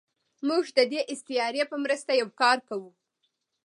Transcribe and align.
موږ 0.47 0.65
د 0.77 0.79
دې 0.91 1.01
استعارې 1.11 1.63
په 1.71 1.75
مرسته 1.83 2.11
یو 2.21 2.29
کار 2.41 2.57
کوو. 2.69 2.91